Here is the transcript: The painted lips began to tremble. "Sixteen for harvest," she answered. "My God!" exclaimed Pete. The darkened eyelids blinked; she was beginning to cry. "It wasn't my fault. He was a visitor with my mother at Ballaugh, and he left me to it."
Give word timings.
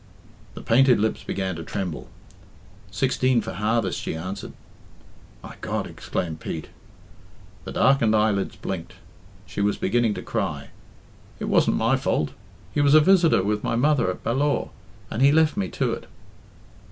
The 0.55 0.63
painted 0.63 0.99
lips 0.99 1.23
began 1.23 1.55
to 1.57 1.63
tremble. 1.63 2.09
"Sixteen 2.89 3.39
for 3.39 3.53
harvest," 3.53 3.99
she 4.01 4.15
answered. 4.15 4.53
"My 5.43 5.57
God!" 5.61 5.85
exclaimed 5.85 6.39
Pete. 6.39 6.69
The 7.65 7.71
darkened 7.71 8.15
eyelids 8.15 8.55
blinked; 8.55 8.93
she 9.45 9.61
was 9.61 9.77
beginning 9.77 10.15
to 10.15 10.23
cry. 10.23 10.69
"It 11.39 11.45
wasn't 11.45 11.77
my 11.77 11.97
fault. 11.97 12.31
He 12.73 12.81
was 12.81 12.95
a 12.95 12.99
visitor 12.99 13.43
with 13.43 13.63
my 13.63 13.75
mother 13.75 14.09
at 14.09 14.23
Ballaugh, 14.23 14.69
and 15.11 15.21
he 15.21 15.31
left 15.31 15.55
me 15.55 15.69
to 15.69 15.93
it." 15.93 16.07